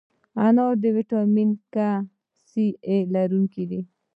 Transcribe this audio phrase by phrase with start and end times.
[0.45, 1.49] انار د ویټامین
[1.89, 1.91] A،
[2.49, 2.51] C،
[2.85, 3.81] K لرونکی دی.